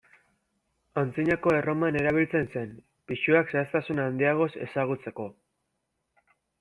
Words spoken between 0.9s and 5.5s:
Antzinako Erroman erabiltzen zen, pisuak zehaztasun handiagoz ezagutzeko.